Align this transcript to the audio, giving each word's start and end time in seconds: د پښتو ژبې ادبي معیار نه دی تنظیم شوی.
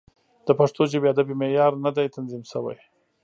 د 0.45 0.49
پښتو 0.59 0.81
ژبې 0.91 1.07
ادبي 1.13 1.35
معیار 1.41 1.73
نه 1.85 1.91
دی 1.95 2.07
تنظیم 2.15 2.43
شوی. 2.51 2.77